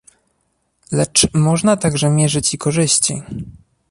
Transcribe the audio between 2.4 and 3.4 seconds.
i korzyści